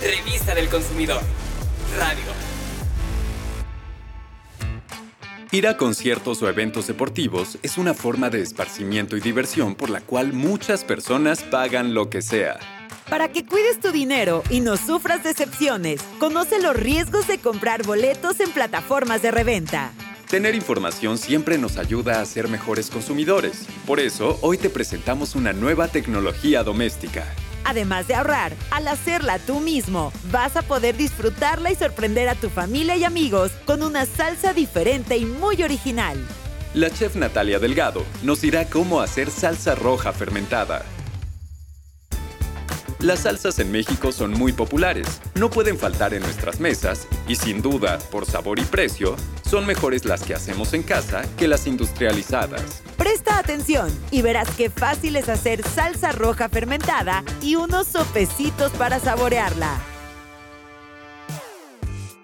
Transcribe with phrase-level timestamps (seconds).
[0.00, 1.20] Revista del Consumidor.
[1.98, 2.24] Radio.
[5.52, 10.00] Ir a conciertos o eventos deportivos es una forma de esparcimiento y diversión por la
[10.00, 12.58] cual muchas personas pagan lo que sea.
[13.10, 18.40] Para que cuides tu dinero y no sufras decepciones, conoce los riesgos de comprar boletos
[18.40, 19.92] en plataformas de reventa.
[20.30, 23.66] Tener información siempre nos ayuda a ser mejores consumidores.
[23.86, 27.26] Por eso, hoy te presentamos una nueva tecnología doméstica.
[27.64, 32.48] Además de ahorrar, al hacerla tú mismo, vas a poder disfrutarla y sorprender a tu
[32.48, 36.18] familia y amigos con una salsa diferente y muy original.
[36.74, 40.84] La chef Natalia Delgado nos dirá cómo hacer salsa roja fermentada.
[43.00, 47.62] Las salsas en México son muy populares, no pueden faltar en nuestras mesas y sin
[47.62, 52.82] duda, por sabor y precio, son mejores las que hacemos en casa que las industrializadas.
[53.10, 59.00] Presta atención y verás qué fácil es hacer salsa roja fermentada y unos sopecitos para
[59.00, 59.80] saborearla.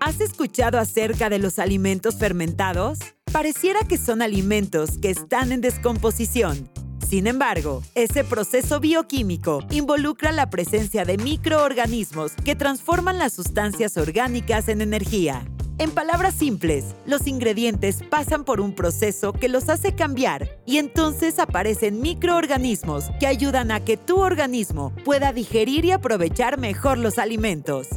[0.00, 2.98] ¿Has escuchado acerca de los alimentos fermentados?
[3.30, 6.70] Pareciera que son alimentos que están en descomposición
[7.10, 14.68] sin embargo, ese proceso bioquímico involucra la presencia de microorganismos que transforman las sustancias orgánicas
[14.68, 15.44] en energía.
[15.80, 21.38] En palabras simples, los ingredientes pasan por un proceso que los hace cambiar y entonces
[21.38, 27.88] aparecen microorganismos que ayudan a que tu organismo pueda digerir y aprovechar mejor los alimentos.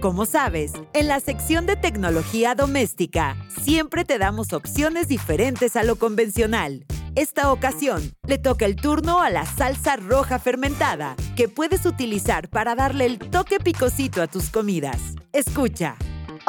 [0.00, 5.96] Como sabes, en la sección de tecnología doméstica siempre te damos opciones diferentes a lo
[5.96, 6.86] convencional
[7.18, 12.76] esta ocasión le toca el turno a la salsa roja fermentada, que puedes utilizar para
[12.76, 15.16] darle el toque picosito a tus comidas.
[15.32, 15.96] Escucha.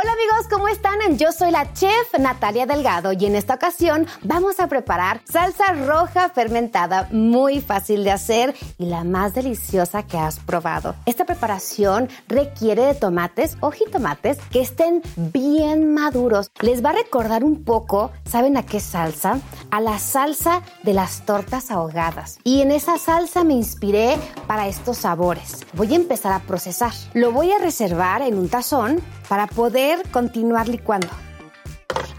[0.00, 1.18] Hola amigos, ¿cómo están?
[1.18, 6.28] Yo soy la chef Natalia Delgado y en esta ocasión vamos a preparar salsa roja
[6.28, 10.94] fermentada muy fácil de hacer y la más deliciosa que has probado.
[11.04, 16.52] Esta preparación requiere de tomates o jitomates que estén bien maduros.
[16.60, 19.40] Les va a recordar un poco, ¿saben a qué salsa?
[19.72, 22.38] A la salsa de las tortas ahogadas.
[22.44, 24.16] Y en esa salsa me inspiré
[24.46, 25.66] para estos sabores.
[25.72, 26.92] Voy a empezar a procesar.
[27.14, 31.08] Lo voy a reservar en un tazón para poder continuar licuando.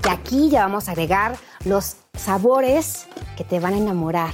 [0.05, 3.07] Y aquí ya vamos a agregar los sabores
[3.37, 4.33] que te van a enamorar.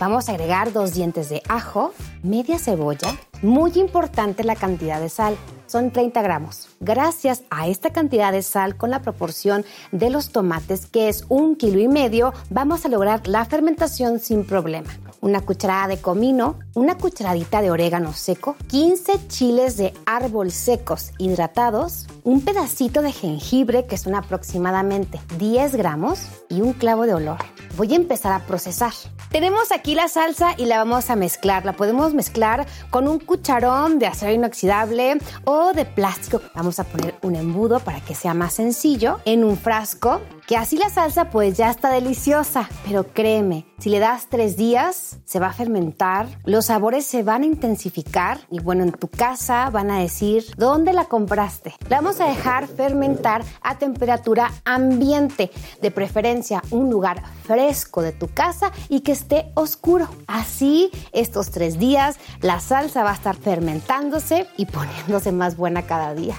[0.00, 5.36] Vamos a agregar dos dientes de ajo, media cebolla, muy importante la cantidad de sal,
[5.66, 6.68] son 30 gramos.
[6.80, 11.56] Gracias a esta cantidad de sal con la proporción de los tomates, que es un
[11.56, 14.90] kilo y medio, vamos a lograr la fermentación sin problema.
[15.22, 22.08] Una cucharada de comino, una cucharadita de orégano seco, 15 chiles de árbol secos hidratados,
[22.24, 27.38] un pedacito de jengibre, que son aproximadamente 10 gramos, y un clavo de olor.
[27.76, 28.92] Voy a empezar a procesar.
[29.30, 31.64] Tenemos aquí la salsa y la vamos a mezclar.
[31.64, 36.42] La podemos mezclar con un cucharón de acero inoxidable o de plástico.
[36.54, 40.76] Vamos a poner un embudo para que sea más sencillo en un frasco que así
[40.76, 42.68] la salsa pues ya está deliciosa.
[42.86, 47.42] Pero créeme, si le das tres días, se va a fermentar, los sabores se van
[47.42, 51.74] a intensificar y bueno, en tu casa van a decir, ¿dónde la compraste?
[51.88, 55.50] La vamos a dejar fermentar a temperatura ambiente,
[55.80, 60.08] de preferencia un lugar fresco de tu casa y que esté oscuro.
[60.26, 66.14] Así, estos tres días, la salsa va a estar fermentándose y poniéndose más buena cada
[66.14, 66.36] día.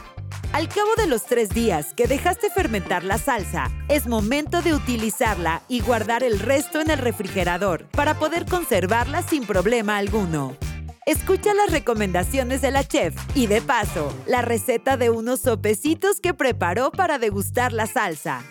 [0.54, 5.64] Al cabo de los tres días que dejaste fermentar la salsa, es momento de utilizarla
[5.68, 10.56] y guardar el resto en el refrigerador para poder conservarla sin problema alguno.
[11.08, 16.36] Escucha las recomendaciones de la chef y de paso, la receta de unos sopecitos que
[16.36, 18.44] preparó para degustar la salsa.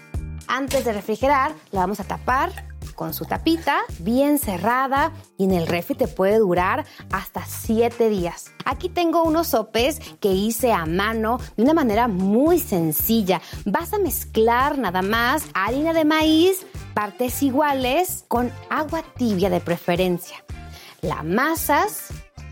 [0.49, 5.67] Antes de refrigerar, la vamos a tapar con su tapita bien cerrada y en el
[5.67, 8.53] refri te puede durar hasta 7 días.
[8.65, 13.41] Aquí tengo unos sopes que hice a mano de una manera muy sencilla.
[13.65, 20.45] Vas a mezclar nada más harina de maíz, partes iguales, con agua tibia de preferencia.
[21.01, 22.09] La amasas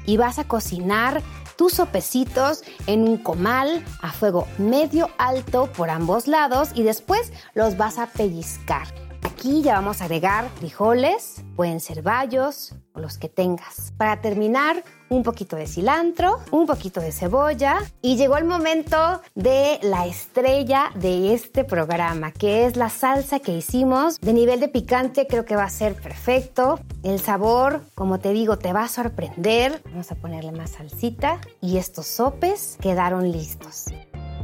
[0.07, 1.23] y vas a cocinar
[1.57, 7.77] tus sopecitos en un comal a fuego medio alto por ambos lados y después los
[7.77, 9.00] vas a pellizcar.
[9.23, 13.93] Aquí ya vamos a agregar frijoles, pueden ser bayos o los que tengas.
[13.97, 19.79] Para terminar, un poquito de cilantro, un poquito de cebolla y llegó el momento de
[19.83, 25.27] la estrella de este programa, que es la salsa que hicimos de nivel de picante,
[25.27, 26.79] creo que va a ser perfecto.
[27.03, 29.83] El sabor, como te digo, te va a sorprender.
[29.87, 33.87] Vamos a ponerle más salsita y estos sopes quedaron listos.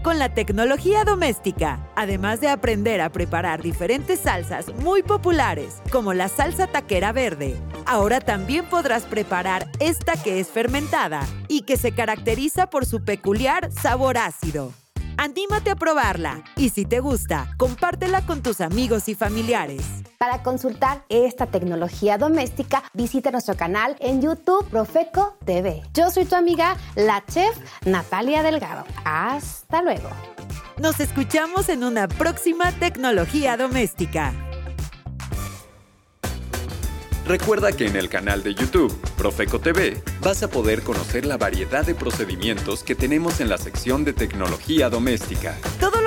[0.06, 1.80] Con la tecnología doméstica.
[1.96, 7.56] Además de aprender a preparar diferentes salsas muy populares, como la salsa taquera verde,
[7.86, 13.72] ahora también podrás preparar esta que es fermentada y que se caracteriza por su peculiar
[13.72, 14.72] sabor ácido.
[15.18, 19.82] Anímate a probarla y si te gusta, compártela con tus amigos y familiares.
[20.18, 25.82] Para consultar esta tecnología doméstica, visita nuestro canal en YouTube Profeco TV.
[25.94, 28.84] Yo soy tu amiga, la chef Natalia Delgado.
[29.04, 30.08] Hasta luego.
[30.78, 34.34] Nos escuchamos en una próxima tecnología doméstica.
[37.26, 41.84] Recuerda que en el canal de YouTube, Profeco TV, vas a poder conocer la variedad
[41.84, 45.56] de procedimientos que tenemos en la sección de tecnología doméstica.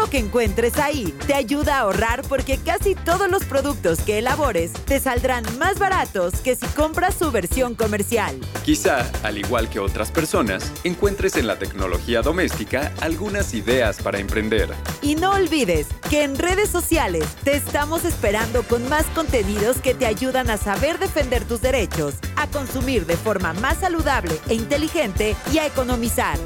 [0.10, 5.00] Que encuentres ahí te ayuda a ahorrar porque casi todos los productos que elabores te
[5.00, 8.40] saldrán más baratos que si compras su versión comercial.
[8.66, 14.70] Quizá, al igual que otras personas, encuentres en la tecnología doméstica algunas ideas para emprender.
[15.04, 20.08] Y no olvides que en redes sociales te estamos esperando con más contenidos que te
[20.08, 25.60] ayudan a saber defender tus derechos, a consumir de forma más saludable e inteligente y
[25.60, 26.40] a economizar.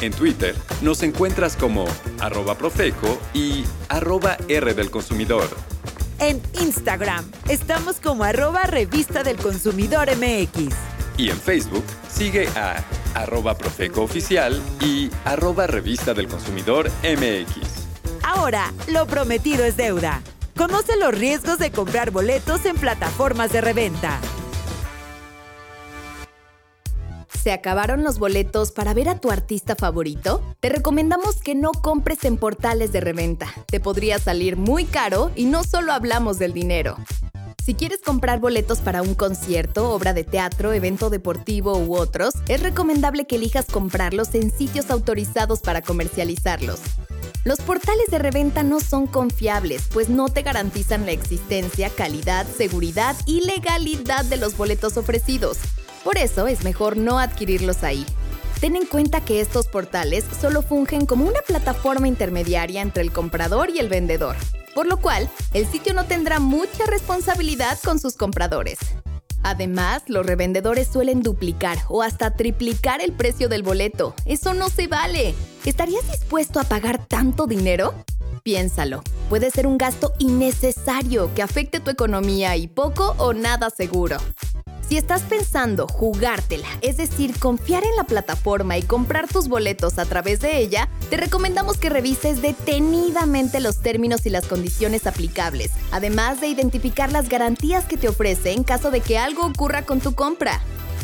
[0.00, 1.84] En Twitter nos encuentras como
[2.20, 5.48] arroba profeco y arroba R del consumidor.
[6.20, 10.74] En Instagram estamos como arroba revista del consumidor MX.
[11.16, 12.84] Y en Facebook sigue a
[13.14, 17.88] arroba profeco oficial y arroba revista del consumidor MX.
[18.22, 20.22] Ahora, lo prometido es deuda.
[20.56, 24.20] Conoce los riesgos de comprar boletos en plataformas de reventa.
[27.48, 30.42] ¿Se acabaron los boletos para ver a tu artista favorito?
[30.60, 33.46] Te recomendamos que no compres en portales de reventa.
[33.68, 36.98] Te podría salir muy caro y no solo hablamos del dinero.
[37.64, 42.62] Si quieres comprar boletos para un concierto, obra de teatro, evento deportivo u otros, es
[42.62, 46.80] recomendable que elijas comprarlos en sitios autorizados para comercializarlos.
[47.44, 53.16] Los portales de reventa no son confiables, pues no te garantizan la existencia, calidad, seguridad
[53.24, 55.56] y legalidad de los boletos ofrecidos.
[56.04, 58.06] Por eso es mejor no adquirirlos ahí.
[58.60, 63.70] Ten en cuenta que estos portales solo fungen como una plataforma intermediaria entre el comprador
[63.70, 64.36] y el vendedor,
[64.74, 68.78] por lo cual el sitio no tendrá mucha responsabilidad con sus compradores.
[69.44, 74.14] Además, los revendedores suelen duplicar o hasta triplicar el precio del boleto.
[74.24, 75.34] Eso no se vale.
[75.64, 77.94] ¿Estarías dispuesto a pagar tanto dinero?
[78.42, 79.02] Piénsalo.
[79.28, 84.16] Puede ser un gasto innecesario que afecte tu economía y poco o nada seguro.
[84.88, 90.06] Si estás pensando jugártela, es decir, confiar en la plataforma y comprar tus boletos a
[90.06, 96.40] través de ella, te recomendamos que revises detenidamente los términos y las condiciones aplicables, además
[96.40, 100.14] de identificar las garantías que te ofrece en caso de que algo ocurra con tu
[100.14, 100.62] compra.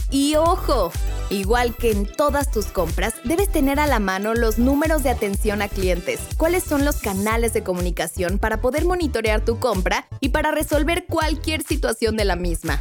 [0.09, 0.91] Y ojo,
[1.29, 5.61] igual que en todas tus compras, debes tener a la mano los números de atención
[5.61, 10.53] a clientes, cuáles son los canales de comunicación para poder monitorear tu compra y para
[10.53, 12.81] resolver cualquier situación de la misma.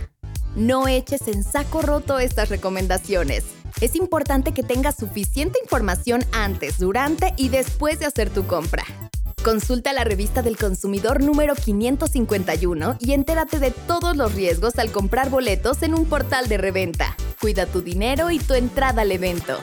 [0.56, 3.44] No eches en saco roto estas recomendaciones.
[3.82, 8.84] Es importante que tengas suficiente información antes, durante y después de hacer tu compra.
[9.44, 15.32] Consulta la revista del consumidor número 551 y entérate de todos los riesgos al comprar
[15.32, 17.18] boletos en un portal de reventa.
[17.42, 19.58] Cuida tu dinero y tu entrada al evento.